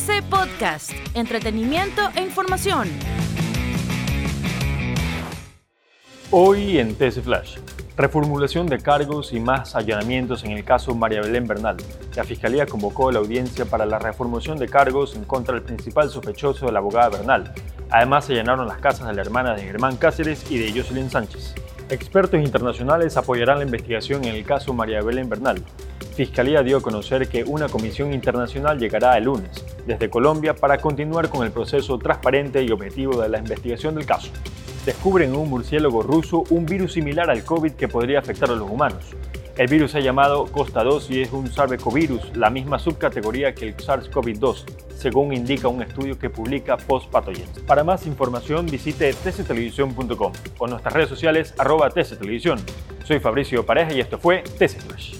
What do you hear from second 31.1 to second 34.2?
con el proceso transparente y objetivo de la investigación del